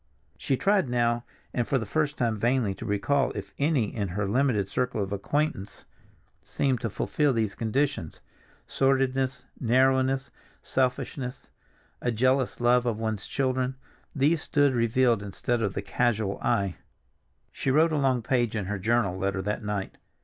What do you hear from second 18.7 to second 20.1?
journal letter that night.